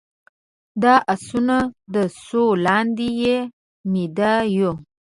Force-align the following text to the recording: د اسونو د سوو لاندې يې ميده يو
د 0.83 0.85
اسونو 1.13 1.59
د 1.93 1.95
سوو 2.25 2.47
لاندې 2.65 3.09
يې 3.21 3.37
ميده 3.91 4.33
يو 4.57 4.71